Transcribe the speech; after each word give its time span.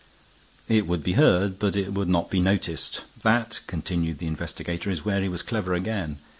"It 0.67 0.87
would 0.87 1.03
be 1.03 1.11
heard. 1.13 1.59
But 1.59 1.75
it 1.75 1.93
would 1.93 2.07
not 2.09 2.31
be 2.31 2.39
noticed. 2.39 3.03
That," 3.21 3.59
continued 3.67 4.17
the 4.17 4.25
investigator, 4.25 4.89
"is 4.89 5.05
where 5.05 5.21
he 5.21 5.29
was 5.29 5.43
clever 5.43 5.75
again. 5.75 6.17